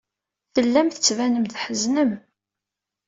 Tellam 0.53 0.87
tettbanem-d 0.89 1.51
tḥeznem. 1.53 2.11